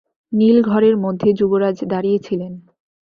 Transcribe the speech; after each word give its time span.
নীল 0.31 0.57
ঘরের 0.61 0.95
মধ্যে 0.97 1.29
যুবরাজ 1.33 1.77
দাঁড়িয়ে 1.83 2.19
ছিলেন। 2.19 2.53